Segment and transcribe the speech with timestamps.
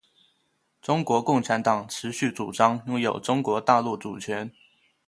[0.81, 4.51] 中国共产党持续主张拥有中国大陆主权。